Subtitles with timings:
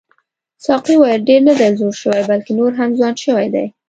[0.65, 3.65] ساقي وویل ډېر نه دی زوړ شوی بلکې نور هم ځوان شوی دی.